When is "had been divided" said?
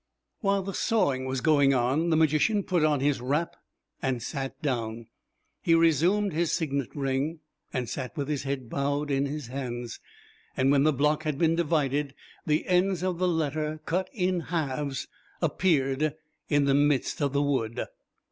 11.21-12.15